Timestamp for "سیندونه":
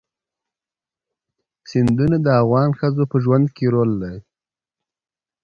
1.69-2.17